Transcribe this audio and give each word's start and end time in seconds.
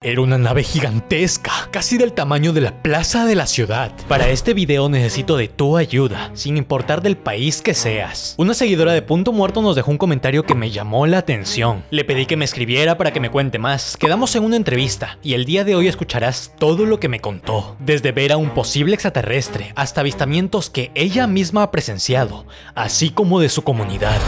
Era 0.00 0.20
una 0.20 0.38
nave 0.38 0.62
gigantesca, 0.62 1.50
casi 1.72 1.98
del 1.98 2.12
tamaño 2.12 2.52
de 2.52 2.60
la 2.60 2.84
plaza 2.84 3.26
de 3.26 3.34
la 3.34 3.48
ciudad. 3.48 3.90
Para 4.06 4.28
este 4.28 4.54
video 4.54 4.88
necesito 4.88 5.36
de 5.36 5.48
tu 5.48 5.76
ayuda, 5.76 6.30
sin 6.34 6.56
importar 6.56 7.02
del 7.02 7.16
país 7.16 7.62
que 7.62 7.74
seas. 7.74 8.36
Una 8.38 8.54
seguidora 8.54 8.92
de 8.92 9.02
Punto 9.02 9.32
Muerto 9.32 9.60
nos 9.60 9.74
dejó 9.74 9.90
un 9.90 9.98
comentario 9.98 10.44
que 10.44 10.54
me 10.54 10.70
llamó 10.70 11.08
la 11.08 11.18
atención. 11.18 11.82
Le 11.90 12.04
pedí 12.04 12.26
que 12.26 12.36
me 12.36 12.44
escribiera 12.44 12.96
para 12.96 13.12
que 13.12 13.18
me 13.18 13.32
cuente 13.32 13.58
más. 13.58 13.96
Quedamos 13.96 14.36
en 14.36 14.44
una 14.44 14.54
entrevista 14.54 15.18
y 15.20 15.34
el 15.34 15.44
día 15.44 15.64
de 15.64 15.74
hoy 15.74 15.88
escucharás 15.88 16.52
todo 16.60 16.86
lo 16.86 17.00
que 17.00 17.08
me 17.08 17.18
contó. 17.18 17.76
Desde 17.80 18.12
ver 18.12 18.30
a 18.30 18.36
un 18.36 18.50
posible 18.50 18.94
extraterrestre 18.94 19.72
hasta 19.74 20.02
avistamientos 20.02 20.70
que 20.70 20.92
ella 20.94 21.26
misma 21.26 21.64
ha 21.64 21.70
presenciado, 21.72 22.46
así 22.76 23.10
como 23.10 23.40
de 23.40 23.48
su 23.48 23.62
comunidad. 23.62 24.20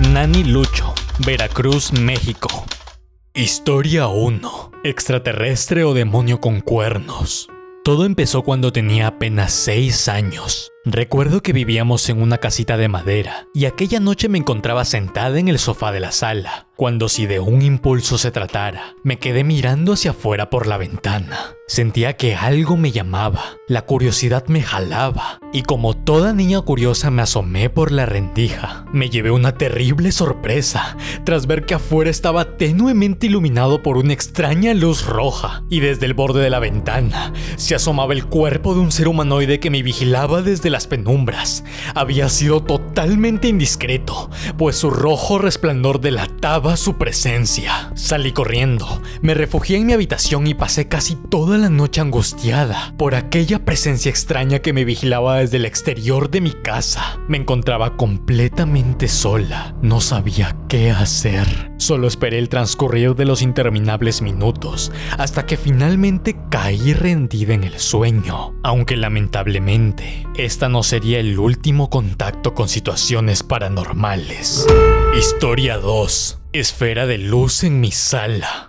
Nani 0.00 0.42
Lucho, 0.42 0.92
Veracruz, 1.24 1.92
México. 1.92 2.66
Historia 3.36 4.06
1. 4.06 4.70
Extraterrestre 4.84 5.82
o 5.82 5.92
demonio 5.92 6.40
con 6.40 6.60
cuernos. 6.60 7.48
Todo 7.82 8.04
empezó 8.04 8.42
cuando 8.42 8.72
tenía 8.72 9.08
apenas 9.08 9.52
6 9.54 10.06
años. 10.06 10.70
Recuerdo 10.84 11.42
que 11.42 11.52
vivíamos 11.52 12.08
en 12.08 12.22
una 12.22 12.38
casita 12.38 12.76
de 12.76 12.86
madera 12.86 13.48
y 13.52 13.64
aquella 13.64 13.98
noche 13.98 14.28
me 14.28 14.38
encontraba 14.38 14.84
sentada 14.84 15.40
en 15.40 15.48
el 15.48 15.58
sofá 15.58 15.90
de 15.90 15.98
la 15.98 16.12
sala, 16.12 16.68
cuando 16.76 17.08
si 17.08 17.26
de 17.26 17.40
un 17.40 17.62
impulso 17.62 18.18
se 18.18 18.30
tratara, 18.30 18.94
me 19.02 19.18
quedé 19.18 19.42
mirando 19.42 19.94
hacia 19.94 20.12
afuera 20.12 20.48
por 20.48 20.68
la 20.68 20.76
ventana. 20.76 21.56
Sentía 21.66 22.16
que 22.16 22.36
algo 22.36 22.76
me 22.76 22.92
llamaba, 22.92 23.56
la 23.66 23.82
curiosidad 23.82 24.46
me 24.46 24.62
jalaba 24.62 25.40
y 25.54 25.62
como 25.62 25.94
toda 25.94 26.32
niña 26.32 26.60
curiosa 26.62 27.12
me 27.12 27.22
asomé 27.22 27.70
por 27.70 27.92
la 27.92 28.06
rendija. 28.06 28.84
Me 28.92 29.08
llevé 29.08 29.30
una 29.30 29.56
terrible 29.56 30.10
sorpresa 30.10 30.96
tras 31.22 31.46
ver 31.46 31.64
que 31.64 31.74
afuera 31.74 32.10
estaba 32.10 32.56
tenuemente 32.56 33.28
iluminado 33.28 33.80
por 33.80 33.96
una 33.96 34.12
extraña 34.12 34.74
luz 34.74 35.06
roja 35.06 35.62
y 35.70 35.78
desde 35.78 36.06
el 36.06 36.14
borde 36.14 36.42
de 36.42 36.50
la 36.50 36.58
ventana 36.58 37.32
se 37.54 37.76
asomaba 37.76 38.14
el 38.14 38.26
cuerpo 38.26 38.74
de 38.74 38.80
un 38.80 38.90
ser 38.90 39.06
humanoide 39.06 39.60
que 39.60 39.70
me 39.70 39.84
vigilaba 39.84 40.42
desde 40.42 40.70
las 40.70 40.88
penumbras. 40.88 41.62
Había 41.94 42.28
sido 42.30 42.60
totalmente 42.60 42.83
indiscreto, 43.48 44.30
pues 44.56 44.76
su 44.76 44.90
rojo 44.90 45.38
resplandor 45.38 46.00
delataba 46.00 46.76
su 46.76 46.96
presencia. 46.96 47.90
Salí 47.94 48.32
corriendo, 48.32 49.02
me 49.20 49.34
refugié 49.34 49.78
en 49.78 49.86
mi 49.86 49.92
habitación 49.92 50.46
y 50.46 50.54
pasé 50.54 50.88
casi 50.88 51.16
toda 51.16 51.58
la 51.58 51.70
noche 51.70 52.00
angustiada 52.00 52.94
por 52.96 53.14
aquella 53.14 53.64
presencia 53.64 54.10
extraña 54.10 54.60
que 54.60 54.72
me 54.72 54.84
vigilaba 54.84 55.38
desde 55.38 55.56
el 55.56 55.64
exterior 55.64 56.30
de 56.30 56.40
mi 56.40 56.52
casa. 56.52 57.18
Me 57.28 57.36
encontraba 57.36 57.96
completamente 57.96 59.08
sola, 59.08 59.74
no 59.82 60.00
sabía 60.00 60.56
qué 60.68 60.90
hacer. 60.90 61.72
Solo 61.78 62.06
esperé 62.06 62.38
el 62.38 62.48
transcurrir 62.48 63.14
de 63.14 63.24
los 63.24 63.42
interminables 63.42 64.22
minutos 64.22 64.92
hasta 65.18 65.44
que 65.46 65.56
finalmente 65.56 66.36
caí 66.50 66.94
rendida 66.94 67.54
en 67.54 67.64
el 67.64 67.78
sueño, 67.78 68.54
aunque 68.62 68.96
lamentablemente 68.96 70.26
esta 70.36 70.68
no 70.68 70.82
sería 70.82 71.18
el 71.18 71.38
último 71.38 71.90
contacto 71.90 72.54
con 72.54 72.68
situaciones 72.68 72.83
paranormales. 73.42 74.66
Historia 75.16 75.78
2. 75.78 76.38
Esfera 76.52 77.06
de 77.06 77.16
luz 77.16 77.64
en 77.64 77.80
mi 77.80 77.90
sala. 77.90 78.68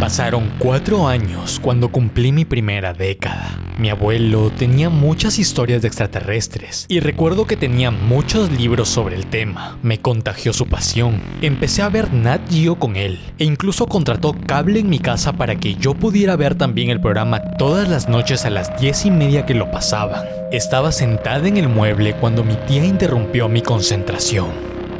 Pasaron 0.00 0.50
cuatro 0.58 1.06
años 1.06 1.58
cuando 1.62 1.88
cumplí 1.88 2.32
mi 2.32 2.44
primera 2.44 2.92
década. 2.92 3.58
Mi 3.78 3.90
abuelo 3.90 4.50
tenía 4.50 4.90
muchas 4.90 5.38
historias 5.38 5.82
de 5.82 5.88
extraterrestres 5.88 6.84
y 6.88 7.00
recuerdo 7.00 7.46
que 7.46 7.56
tenía 7.56 7.90
muchos 7.90 8.50
libros 8.50 8.88
sobre 8.88 9.16
el 9.16 9.26
tema. 9.26 9.78
Me 9.82 10.00
contagió 10.00 10.52
su 10.52 10.66
pasión. 10.66 11.22
Empecé 11.40 11.82
a 11.82 11.88
ver 11.88 12.12
Nat 12.12 12.42
Geo 12.50 12.78
con 12.78 12.96
él 12.96 13.18
e 13.38 13.44
incluso 13.44 13.86
contrató 13.86 14.34
cable 14.46 14.80
en 14.80 14.90
mi 14.90 14.98
casa 14.98 15.32
para 15.32 15.56
que 15.56 15.76
yo 15.76 15.94
pudiera 15.94 16.36
ver 16.36 16.54
también 16.56 16.90
el 16.90 17.00
programa 17.00 17.40
todas 17.56 17.88
las 17.88 18.08
noches 18.08 18.44
a 18.44 18.50
las 18.50 18.78
diez 18.80 19.06
y 19.06 19.10
media 19.10 19.46
que 19.46 19.54
lo 19.54 19.70
pasaban. 19.70 20.24
Estaba 20.52 20.92
sentada 20.92 21.48
en 21.48 21.56
el 21.56 21.68
mueble 21.68 22.14
cuando 22.14 22.44
mi 22.44 22.56
tía 22.66 22.84
interrumpió 22.84 23.48
mi 23.48 23.62
concentración. 23.62 24.48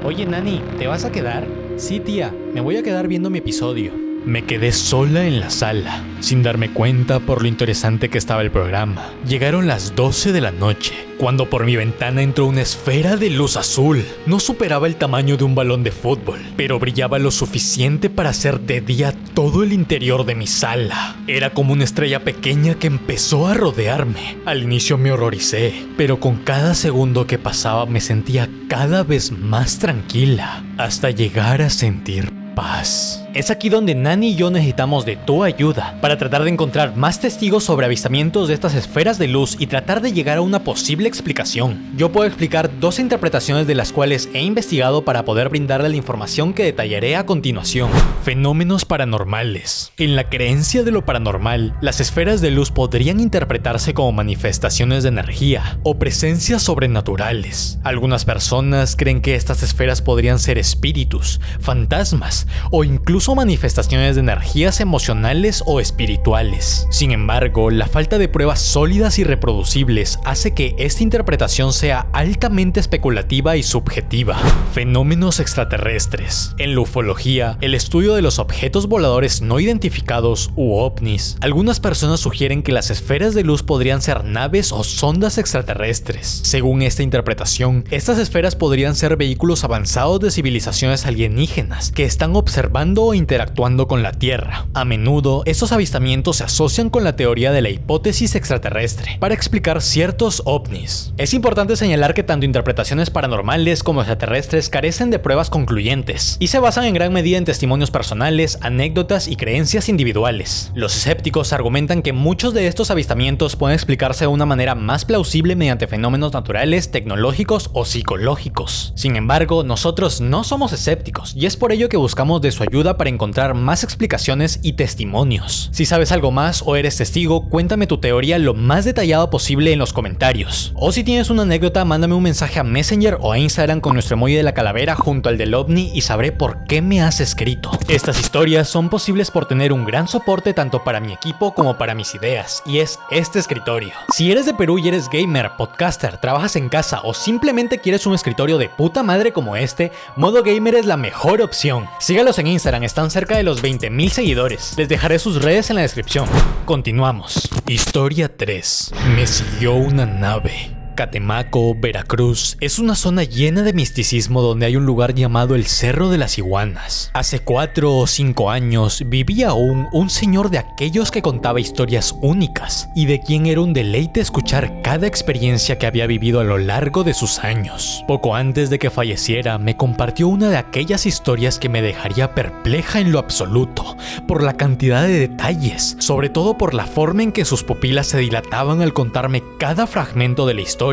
Oye, 0.05 0.25
Nani, 0.25 0.63
¿te 0.79 0.87
vas 0.87 1.05
a 1.05 1.13
quedar? 1.13 1.47
Sí, 1.77 2.01
tía, 2.01 2.33
me 2.55 2.61
voy 2.61 2.77
a 2.77 2.83
quedar 2.83 3.09
viendo 3.09 3.29
mi 3.29 3.39
episodio. 3.39 4.04
Me 4.27 4.43
quedé 4.45 4.73
sola 4.73 5.27
en 5.27 5.39
la 5.39 5.51
sala, 5.51 6.03
sin 6.21 6.43
darme 6.43 6.71
cuenta 6.71 7.21
por 7.21 7.43
lo 7.43 7.49
interesante 7.49 8.09
que 8.09 8.17
estaba 8.17 8.41
el 8.41 8.51
programa. 8.51 9.11
Llegaron 9.29 9.67
las 9.67 9.95
12 9.95 10.33
de 10.33 10.41
la 10.41 10.51
noche, 10.51 10.95
cuando 11.19 11.51
por 11.51 11.67
mi 11.67 11.77
ventana 11.77 12.23
entró 12.23 12.47
una 12.47 12.63
esfera 12.63 13.19
de 13.19 13.29
luz 13.29 13.59
azul. 13.59 14.03
No 14.25 14.41
superaba 14.41 14.87
el 14.87 14.97
tamaño 14.97 15.37
de 15.37 15.45
un 15.45 15.55
balón 15.55 15.83
de 15.83 15.91
fútbol, 15.91 16.41
pero 16.57 16.79
brillaba 16.79 17.19
lo 17.19 17.31
suficiente 17.31 18.09
para 18.09 18.31
hacer 18.31 18.61
de 18.61 18.81
día 18.81 19.13
todo 19.35 19.63
el 19.63 19.75
interior 19.75 20.25
de 20.25 20.35
mi 20.35 20.47
sala. 20.47 21.17
Era 21.27 21.51
como 21.51 21.75
una 21.75 21.85
estrella 21.85 22.25
pequeña 22.25 22.77
que 22.77 22.87
empezó 22.87 23.47
a 23.47 23.53
rodearme. 23.53 24.39
Al 24.47 24.63
inicio 24.63 24.97
me 24.97 25.13
horroricé, 25.13 25.75
pero 25.99 26.19
con 26.19 26.37
cada 26.37 26.75
segundo 26.75 27.27
que 27.27 27.39
pasaba 27.39 27.85
me 27.85 28.01
sentía 28.01 28.49
cada 28.69 29.03
vez 29.03 29.33
más 29.33 29.79
tranquila, 29.79 30.65
hasta 30.79 31.11
llegar 31.11 31.61
a 31.61 31.69
sentir 31.69 32.33
paz. 32.55 33.24
Es 33.35 33.51
aquí 33.51 33.69
donde 33.69 33.97
Nani 33.97 34.29
y 34.29 34.37
yo 34.37 34.49
necesitamos 34.49 35.05
de 35.05 35.17
tu 35.17 35.43
ayuda 35.43 35.99
para 36.01 36.17
tratar 36.17 36.45
de 36.45 36.51
encontrar 36.51 36.95
más 36.95 37.19
testigos 37.19 37.65
sobre 37.65 37.85
avistamientos 37.85 38.47
de 38.47 38.55
estas 38.55 38.77
esferas 38.77 39.19
de 39.19 39.27
luz 39.27 39.57
y 39.59 39.67
tratar 39.67 40.01
de 40.01 40.13
llegar 40.13 40.39
a 40.39 40.41
una 40.41 40.63
posible 40.63 41.09
explicación. 41.09 41.85
Yo 41.97 42.13
puedo 42.13 42.29
explicar 42.29 42.71
dos 42.79 43.01
interpretaciones 43.01 43.67
de 43.67 43.75
las 43.75 43.91
cuales 43.91 44.29
he 44.35 44.43
investigado 44.43 45.05
para 45.05 45.25
poder 45.25 45.49
brindarle 45.49 45.89
la 45.89 45.97
información 45.97 46.55
que 46.55 46.63
detallaré 46.63 47.17
a 47.17 47.27
continuación. 47.27 47.91
Fenómenos 48.23 48.85
paranormales. 48.85 49.91
En 49.99 50.15
la 50.15 50.31
creencia 50.31 50.85
de 50.85 50.93
lo 50.93 51.05
paranormal, 51.05 51.77
las 51.81 51.99
esferas 51.99 52.41
de 52.41 52.53
luz 52.53 52.71
podrían 52.71 53.19
interpretarse 53.19 53.95
como 53.95 54.13
manifestaciones 54.13 55.03
de 55.03 55.09
energía 55.09 55.81
o 55.83 55.99
presencias 55.99 56.63
sobrenaturales. 56.63 57.81
Algunas 57.83 58.25
personas 58.25 58.95
creen 58.95 59.21
que 59.21 59.35
estas 59.35 59.65
esferas 59.65 60.03
podrían 60.03 60.39
ser 60.39 60.57
espíritus, 60.57 61.41
fantasmas 61.59 62.47
o 62.71 62.85
incluso 62.85 63.24
manifestaciones 63.33 64.17
de 64.17 64.21
energías 64.21 64.81
emocionales 64.81 65.63
o 65.67 65.81
espirituales. 65.81 66.87
Sin 66.91 67.11
embargo, 67.13 67.71
la 67.71 67.87
falta 67.87 68.19
de 68.19 68.29
pruebas 68.29 68.61
sólidas 68.61 69.19
y 69.19 69.25
reproducibles 69.25 70.19
hace 70.25 70.53
que 70.53 70.75
esta 70.79 71.03
interpretación 71.03 71.73
sea 71.73 72.09
altamente 72.13 72.81
especulativa 72.81 73.57
y 73.57 73.63
subjetiva. 73.63 74.37
Fenómenos 74.73 75.41
extraterrestres. 75.41 76.55
En 76.59 76.75
la 76.75 76.83
ufología, 76.83 77.57
el 77.63 77.75
estudio 77.75 78.15
de 78.15 78.23
los 78.23 78.39
objetos 78.39 78.89
voladores 78.89 79.41
no 79.41 79.61
identificados 79.61 80.51
u 80.57 80.75
ovnis, 80.75 81.39
algunas 81.41 81.81
personas 81.81 82.21
sugieren 82.21 82.63
que 82.63 82.73
las 82.73 82.91
esferas 82.91 83.35
de 83.35 83.45
luz 83.45 83.63
podrían 83.63 84.03
ser 84.03 84.25
naves 84.25 84.73
o 84.73 84.85
sondas 84.85 85.39
extraterrestres. 85.39 86.41
Según 86.45 86.83
esta 86.83 87.03
interpretación, 87.03 87.85
estas 87.91 88.19
esferas 88.19 88.57
podrían 88.57 88.97
ser 88.97 89.17
vehículos 89.17 89.65
avanzados 89.65 90.21
de 90.21 90.31
civilizaciones 90.31 91.07
alienígenas 91.07 91.93
que 91.93 92.05
están 92.05 92.37
observando 92.37 93.14
interactuando 93.15 93.89
con 93.89 94.03
la 94.03 94.13
Tierra. 94.13 94.67
A 94.75 94.85
menudo, 94.85 95.43
estos 95.47 95.73
avistamientos 95.73 96.37
se 96.37 96.45
asocian 96.45 96.91
con 96.91 97.05
la 97.05 97.17
teoría 97.17 97.53
de 97.53 97.63
la 97.63 97.71
hipótesis 97.71 98.35
extraterrestre 98.35 99.17
para 99.21 99.35
explicar 99.35 99.83
ciertos 99.83 100.43
ovnis. 100.45 101.13
Es 101.17 101.35
importante 101.35 101.77
señalar 101.77 102.15
que 102.15 102.23
tanto 102.23 102.47
interpretaciones 102.47 103.11
paranormales 103.11 103.83
como 103.83 104.01
extraterrestres 104.01 104.69
carecen 104.69 105.11
de 105.11 105.19
pruebas 105.19 105.51
concluyentes 105.51 106.37
y 106.41 106.49
se 106.49 106.59
basan 106.59 106.85
en 106.85 106.95
gran 106.95 107.13
medida 107.13 107.39
en 107.39 107.45
testimonios 107.45 107.91
personales, 107.91 108.59
anécdotas 108.61 109.29
y 109.29 109.37
creencias 109.37 109.89
individuales. 109.89 110.73
Los 110.75 110.97
escépticos 110.97 111.53
argumentan 111.53 112.03
que 112.03 112.13
muchos 112.13 112.55
de 112.55 112.67
estos 112.67 112.91
avistamientos 112.91 113.57
pueden 113.57 113.75
explicarse 113.75 114.25
de 114.25 114.29
una 114.29 114.47
manera 114.47 114.75
más 114.75 115.05
plausible 115.05 115.57
mediante 115.57 115.87
fenómenos 115.87 116.33
naturales, 116.33 116.91
tecnológicos 116.91 117.71
o 117.73 117.85
psicológicos. 117.85 118.93
Sin 118.97 119.17
embargo, 119.17 119.65
nosotros 119.65 120.21
no 120.21 120.45
somos 120.45 120.73
escépticos 120.73 121.35
y 121.37 121.47
es 121.47 121.57
por 121.57 121.73
ello 121.73 121.89
que 121.89 121.97
buscamos 121.97 122.41
de 122.41 122.53
su 122.53 122.63
ayuda 122.63 122.97
para 122.97 123.04
para 123.05 123.13
encontrar 123.13 123.53
más 123.53 123.85
explicaciones 123.85 124.61
y 124.63 124.73
testimonios. 124.73 125.69
Si 125.73 125.85
sabes 125.85 126.11
algo 126.11 126.31
más 126.31 126.63
o 126.65 126.75
eres 126.75 126.97
testigo, 126.97 127.51
cuéntame 127.51 127.87
tu 127.87 127.99
teoría 127.99 128.39
lo 128.39 128.55
más 128.55 128.87
detallado 128.87 129.29
posible 129.29 129.75
en 129.75 129.79
los 129.79 129.93
comentarios. 129.93 130.73
O 130.75 130.91
si 130.91 131.05
tienes 131.05 131.29
una 131.29 131.43
anécdota, 131.43 131.85
mándame 131.85 132.15
un 132.15 132.23
mensaje 132.23 132.61
a 132.61 132.65
Messenger 132.65 133.19
o 133.21 133.33
a 133.33 133.39
Instagram 133.39 133.83
con 133.83 133.93
nuestro 133.93 134.15
emoji 134.15 134.37
de 134.37 134.43
la 134.43 134.55
calavera 134.55 134.95
junto 134.95 135.29
al 135.29 135.37
del 135.37 135.53
ovni 135.53 135.93
y 135.95 136.01
sabré 136.01 136.33
por 136.33 136.65
qué 136.65 136.81
me 136.81 137.03
has 137.03 137.21
escrito. 137.21 137.73
Estas 137.89 138.19
historias 138.19 138.71
son 138.71 138.89
posibles 138.89 139.31
por 139.31 139.45
tener 139.45 139.75
un 139.75 139.85
gran 139.85 140.09
soporte 140.09 140.55
tanto 140.55 140.83
para 140.83 141.01
mi 141.01 141.13
equipo 141.13 141.53
como 141.53 141.77
para 141.77 141.95
mis 141.95 142.15
ideas, 142.15 142.63
y 142.65 142.79
es 142.79 142.99
este 143.11 143.39
escritorio. 143.39 143.93
Si 144.15 144.33
eres 144.33 144.47
de 144.47 144.55
Perú 144.55 144.79
y 144.79 144.89
eres 144.89 145.11
gamer, 145.11 145.51
podcaster, 145.59 146.17
trabajas 146.17 146.57
en 146.57 146.71
casa 146.71 147.03
o 147.05 147.13
simplemente 147.13 147.81
quieres 147.81 148.07
un 148.07 148.15
escritorio 148.15 148.57
de 148.57 148.71
puta 148.71 149.03
madre 149.03 149.35
como 149.35 149.57
este, 149.57 149.93
Modo 150.17 150.43
Gamer 150.43 150.77
es 150.77 150.87
la 150.87 150.97
mejor 150.97 151.43
opción. 151.43 151.87
Sígalos 151.99 152.39
en 152.39 152.47
Instagram, 152.47 152.84
están 152.85 153.11
cerca 153.11 153.37
de 153.37 153.43
los 153.43 153.63
20.000 153.63 154.09
seguidores. 154.11 154.75
Les 154.77 154.89
dejaré 154.89 155.19
sus 155.19 155.43
redes 155.43 155.71
en 155.71 155.77
la 155.77 155.83
descripción. 155.83 156.29
Continuamos. 156.65 157.49
Historia 157.67 158.37
3. 158.37 158.93
Me 159.17 159.27
siguió 159.27 159.75
una 159.75 160.07
nave. 160.07 160.74
Catemaco, 160.95 161.75
Veracruz, 161.75 162.57
es 162.61 162.79
una 162.79 162.95
zona 162.95 163.25
llena 163.25 163.63
de 163.63 163.73
misticismo 163.73 164.43
donde 164.43 164.67
hay 164.67 164.77
un 164.77 164.87
lugar 164.87 165.15
llamado 165.15 165.57
el 165.57 165.67
Cerro 165.67 166.09
de 166.09 166.19
las 166.19 166.39
Iguanas. 166.39 167.11
Hace 167.15 167.41
cuatro 167.41 167.97
o 167.97 168.07
cinco 168.07 168.51
años 168.51 169.03
vivía 169.07 169.49
aún 169.49 169.89
un 169.93 170.09
señor 170.09 170.51
de 170.51 170.59
aquellos 170.59 171.11
que 171.11 171.23
contaba 171.23 171.61
historias 171.61 172.15
únicas 172.23 172.89
y 172.95 173.07
de 173.07 173.21
quien 173.21 173.47
era 173.47 173.61
un 173.61 173.73
deleite 173.73 174.21
escuchar 174.21 174.83
cada 174.83 175.09
experiencia 175.09 175.79
que 175.79 175.87
había 175.87 176.07
vivido 176.07 176.39
a 176.39 176.45
lo 176.45 176.59
largo 176.59 177.03
de 177.03 177.15
sus 177.15 177.41
años. 177.41 178.05
Poco 178.07 178.37
antes 178.37 178.71
de 178.71 178.79
que 178.79 178.91
falleciera, 178.91 179.59
me 179.59 179.77
compartió 179.77 180.29
una 180.29 180.49
de 180.49 180.59
aquellas 180.59 181.07
historias 181.07 181.59
que 181.59 181.69
me 181.69 181.83
dejaría 181.83 182.35
perpleja 182.37 183.01
en 183.01 183.11
lo 183.11 183.19
absoluto, 183.19 183.97
por 184.29 184.43
la 184.43 184.57
cantidad 184.57 185.03
de 185.03 185.29
detalles, 185.29 185.97
sobre 185.99 186.29
todo 186.29 186.57
por 186.57 186.73
la 186.73 186.87
forma 186.87 187.25
en 187.25 187.33
que 187.33 187.45
sus 187.45 187.65
pupilas 187.65 188.07
se 188.07 188.19
dilataban 188.19 188.81
al 188.81 188.93
contarme 188.93 189.43
cada 189.59 189.89
fragmento 189.89 190.47
de 190.47 190.55
la 190.55 190.61
historia 190.61 190.84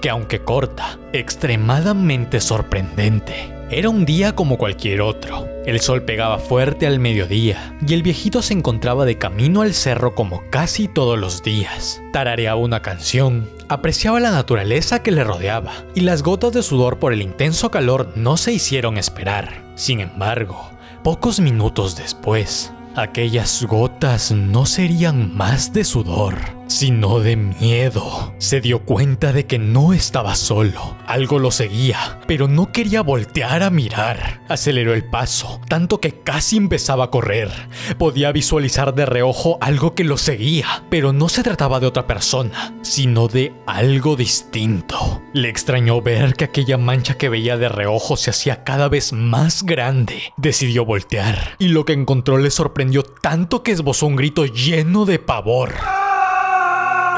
que 0.00 0.10
aunque 0.10 0.42
corta, 0.44 0.98
extremadamente 1.12 2.40
sorprendente. 2.40 3.52
Era 3.68 3.88
un 3.88 4.04
día 4.04 4.34
como 4.36 4.58
cualquier 4.58 5.00
otro. 5.00 5.48
El 5.66 5.80
sol 5.80 6.02
pegaba 6.02 6.38
fuerte 6.38 6.86
al 6.86 7.00
mediodía 7.00 7.76
y 7.84 7.94
el 7.94 8.02
viejito 8.04 8.42
se 8.42 8.54
encontraba 8.54 9.04
de 9.04 9.18
camino 9.18 9.62
al 9.62 9.74
cerro 9.74 10.14
como 10.14 10.42
casi 10.50 10.86
todos 10.86 11.18
los 11.18 11.42
días. 11.42 12.00
Tarareaba 12.12 12.60
una 12.60 12.80
canción, 12.80 13.48
apreciaba 13.68 14.20
la 14.20 14.30
naturaleza 14.30 15.02
que 15.02 15.10
le 15.10 15.24
rodeaba 15.24 15.72
y 15.96 16.02
las 16.02 16.22
gotas 16.22 16.52
de 16.52 16.62
sudor 16.62 16.98
por 16.98 17.12
el 17.12 17.22
intenso 17.22 17.72
calor 17.72 18.12
no 18.14 18.36
se 18.36 18.52
hicieron 18.52 18.98
esperar. 18.98 19.64
Sin 19.74 19.98
embargo, 19.98 20.70
pocos 21.02 21.40
minutos 21.40 21.96
después, 21.96 22.72
aquellas 22.94 23.64
gotas 23.64 24.30
no 24.30 24.64
serían 24.64 25.36
más 25.36 25.72
de 25.72 25.82
sudor 25.82 26.59
sino 26.70 27.18
de 27.18 27.36
miedo. 27.36 28.32
Se 28.38 28.60
dio 28.60 28.84
cuenta 28.84 29.32
de 29.32 29.46
que 29.46 29.58
no 29.58 29.92
estaba 29.92 30.34
solo. 30.36 30.96
Algo 31.06 31.38
lo 31.38 31.50
seguía, 31.50 32.20
pero 32.26 32.48
no 32.48 32.70
quería 32.72 33.02
voltear 33.02 33.62
a 33.62 33.70
mirar. 33.70 34.40
Aceleró 34.48 34.94
el 34.94 35.04
paso, 35.04 35.60
tanto 35.68 36.00
que 36.00 36.20
casi 36.22 36.56
empezaba 36.56 37.04
a 37.04 37.10
correr. 37.10 37.50
Podía 37.98 38.32
visualizar 38.32 38.94
de 38.94 39.04
reojo 39.04 39.58
algo 39.60 39.94
que 39.94 40.04
lo 40.04 40.16
seguía, 40.16 40.84
pero 40.90 41.12
no 41.12 41.28
se 41.28 41.42
trataba 41.42 41.80
de 41.80 41.86
otra 41.86 42.06
persona, 42.06 42.74
sino 42.82 43.26
de 43.26 43.52
algo 43.66 44.14
distinto. 44.16 45.20
Le 45.32 45.48
extrañó 45.48 46.00
ver 46.00 46.34
que 46.34 46.44
aquella 46.44 46.78
mancha 46.78 47.18
que 47.18 47.28
veía 47.28 47.56
de 47.56 47.68
reojo 47.68 48.16
se 48.16 48.30
hacía 48.30 48.62
cada 48.62 48.88
vez 48.88 49.12
más 49.12 49.64
grande. 49.64 50.32
Decidió 50.36 50.84
voltear, 50.84 51.56
y 51.58 51.68
lo 51.68 51.84
que 51.84 51.92
encontró 51.92 52.38
le 52.38 52.50
sorprendió 52.50 53.02
tanto 53.02 53.62
que 53.62 53.72
esbozó 53.72 54.06
un 54.06 54.16
grito 54.16 54.46
lleno 54.46 55.04
de 55.04 55.18
pavor. 55.18 55.74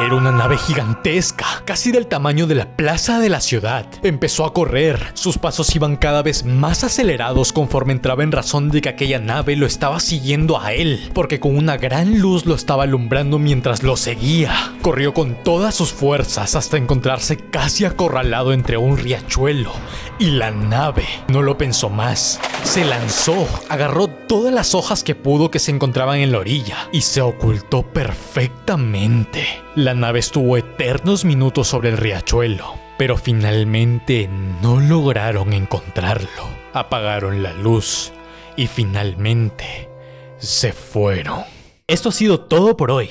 Era 0.01 0.15
una 0.17 0.33
nave 0.33 0.57
gigantesca, 0.57 1.63
casi 1.65 1.93
del 1.93 2.07
tamaño 2.07 2.47
de 2.47 2.55
la 2.55 2.77
plaza 2.77 3.21
de 3.21 3.29
la 3.29 3.41
ciudad. 3.41 3.87
Empezó 4.03 4.45
a 4.45 4.53
correr, 4.53 5.13
sus 5.15 5.39
pasos 5.39 5.75
iban 5.77 5.97
cada 5.97 6.23
vez 6.23 6.45
más 6.45 6.83
acelerados 6.83 7.53
conforme 7.53 7.93
entraba 7.93 8.23
en 8.23 8.33
razón 8.33 8.71
de 8.71 8.81
que 8.81 8.89
aquella 8.89 9.19
nave 9.19 9.55
lo 9.55 9.67
estaba 9.67 10.01
siguiendo 10.01 10.61
a 10.61 10.73
él, 10.73 11.11
porque 11.15 11.41
con 11.41 11.57
una 11.57 11.77
gran 11.77 12.19
luz 12.19 12.47
lo 12.47 12.55
estaba 12.55 12.85
alumbrando 12.85 13.39
mientras 13.39 13.83
lo 13.83 13.97
seguía. 13.97 14.73
Corrió 14.83 15.15
con 15.15 15.35
todas 15.45 15.75
sus 15.75 15.93
fuerzas 15.93 16.57
hasta 16.57 16.79
encontrarse 16.79 17.37
casi 17.37 17.85
acorralado 17.85 18.53
entre 18.53 18.77
un 18.77 18.97
riachuelo 18.97 19.73
y 20.19 20.31
la 20.31 20.51
nave. 20.51 21.05
No 21.29 21.43
lo 21.43 21.59
pensó 21.59 21.91
más. 21.91 22.41
Se 22.65 22.85
lanzó, 22.85 23.47
agarró 23.69 24.09
todas 24.33 24.55
las 24.55 24.75
hojas 24.75 25.05
que 25.05 25.15
pudo 25.15 25.51
que 25.51 25.59
se 25.59 25.73
encontraban 25.73 26.21
en 26.21 26.33
la 26.33 26.39
orilla 26.39 26.89
y 26.91 27.03
se 27.03 27.21
ocultó 27.21 27.83
perfectamente. 27.83 29.45
La 29.77 29.93
nave 29.93 30.21
estuvo 30.21 30.57
eternos 30.57 31.27
minutos 31.27 31.69
sobre 31.69 31.91
el 31.91 31.99
riachuelo, 31.99 32.77
pero 32.97 33.19
finalmente 33.19 34.31
no 34.63 34.81
lograron 34.81 35.53
encontrarlo. 35.53 36.49
Apagaron 36.73 37.43
la 37.43 37.53
luz 37.53 38.15
y 38.57 38.69
finalmente 38.69 39.91
se 40.39 40.73
fueron. 40.73 41.43
Esto 41.87 42.09
ha 42.09 42.13
sido 42.13 42.41
todo 42.41 42.75
por 42.75 42.91
hoy. 42.91 43.11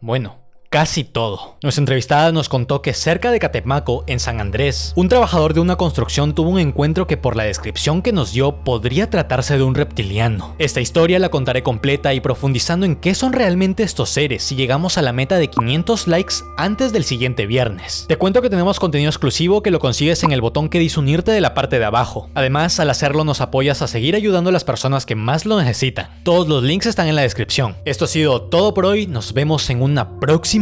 Bueno, 0.00 0.41
casi 0.72 1.04
todo. 1.04 1.58
Nuestra 1.62 1.82
entrevistada 1.82 2.32
nos 2.32 2.48
contó 2.48 2.80
que 2.80 2.94
cerca 2.94 3.30
de 3.30 3.38
Catemaco, 3.38 4.04
en 4.06 4.18
San 4.18 4.40
Andrés, 4.40 4.94
un 4.96 5.10
trabajador 5.10 5.52
de 5.52 5.60
una 5.60 5.76
construcción 5.76 6.34
tuvo 6.34 6.48
un 6.48 6.58
encuentro 6.58 7.06
que 7.06 7.18
por 7.18 7.36
la 7.36 7.44
descripción 7.44 8.00
que 8.00 8.10
nos 8.10 8.32
dio 8.32 8.64
podría 8.64 9.10
tratarse 9.10 9.58
de 9.58 9.64
un 9.64 9.74
reptiliano. 9.74 10.56
Esta 10.58 10.80
historia 10.80 11.18
la 11.18 11.28
contaré 11.28 11.62
completa 11.62 12.14
y 12.14 12.20
profundizando 12.20 12.86
en 12.86 12.96
qué 12.96 13.14
son 13.14 13.34
realmente 13.34 13.82
estos 13.82 14.08
seres 14.08 14.44
si 14.44 14.54
llegamos 14.56 14.96
a 14.96 15.02
la 15.02 15.12
meta 15.12 15.36
de 15.36 15.50
500 15.50 16.08
likes 16.08 16.36
antes 16.56 16.90
del 16.90 17.04
siguiente 17.04 17.44
viernes. 17.44 18.06
Te 18.08 18.16
cuento 18.16 18.40
que 18.40 18.48
tenemos 18.48 18.80
contenido 18.80 19.10
exclusivo 19.10 19.62
que 19.62 19.70
lo 19.70 19.78
consigues 19.78 20.22
en 20.22 20.32
el 20.32 20.40
botón 20.40 20.70
que 20.70 20.78
dice 20.78 21.00
unirte 21.00 21.32
de 21.32 21.42
la 21.42 21.52
parte 21.52 21.78
de 21.80 21.84
abajo. 21.84 22.30
Además, 22.32 22.80
al 22.80 22.88
hacerlo 22.88 23.24
nos 23.24 23.42
apoyas 23.42 23.82
a 23.82 23.88
seguir 23.88 24.16
ayudando 24.16 24.48
a 24.48 24.54
las 24.54 24.64
personas 24.64 25.04
que 25.04 25.16
más 25.16 25.44
lo 25.44 25.60
necesitan. 25.60 26.08
Todos 26.22 26.48
los 26.48 26.62
links 26.62 26.86
están 26.86 27.08
en 27.08 27.16
la 27.16 27.22
descripción. 27.22 27.76
Esto 27.84 28.06
ha 28.06 28.08
sido 28.08 28.40
todo 28.40 28.72
por 28.72 28.86
hoy, 28.86 29.06
nos 29.06 29.34
vemos 29.34 29.68
en 29.68 29.82
una 29.82 30.18
próxima 30.18 30.61